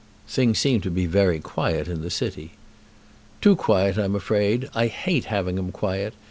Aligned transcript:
"Things 0.27 0.57
seemed 0.57 0.81
to 0.81 0.89
be 0.89 1.05
very 1.05 1.39
quiet 1.39 1.87
in 1.87 2.01
the 2.01 2.09
city." 2.09 2.53
"Too 3.39 3.55
quiet, 3.55 3.99
I'm 3.99 4.15
afraid. 4.15 4.67
I 4.73 4.87
hate 4.87 5.25
having 5.25 5.59
'em 5.59 5.71
quiet. 5.71 6.15